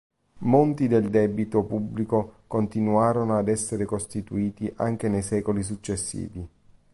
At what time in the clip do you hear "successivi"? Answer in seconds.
5.61-6.47